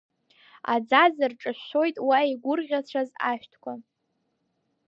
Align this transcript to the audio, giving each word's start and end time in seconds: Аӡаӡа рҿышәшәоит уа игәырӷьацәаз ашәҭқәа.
Аӡаӡа 0.73 1.25
рҿышәшәоит 1.31 1.95
уа 2.07 2.19
игәырӷьацәаз 2.31 3.09
ашәҭқәа. 3.29 3.73